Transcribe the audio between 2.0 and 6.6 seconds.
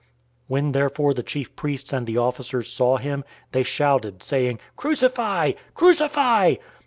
the officers saw him, they shouted, saying, "Crucify! Crucify!"